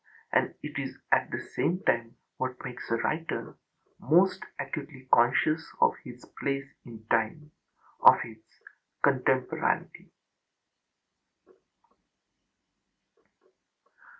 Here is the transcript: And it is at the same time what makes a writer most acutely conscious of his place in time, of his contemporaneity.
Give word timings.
And 0.33 0.55
it 0.63 0.79
is 0.79 0.97
at 1.11 1.29
the 1.29 1.37
same 1.39 1.83
time 1.85 2.15
what 2.37 2.55
makes 2.65 2.89
a 2.89 2.95
writer 2.95 3.55
most 3.99 4.41
acutely 4.59 5.07
conscious 5.13 5.63
of 5.79 5.93
his 6.03 6.25
place 6.39 6.65
in 6.83 7.05
time, 7.05 7.51
of 8.01 8.19
his 8.21 8.37
contemporaneity. 9.03 10.09